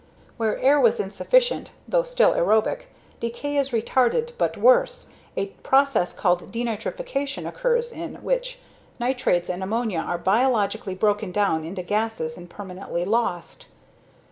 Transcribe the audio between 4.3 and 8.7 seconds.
but worse, a process called denitrification occurs in which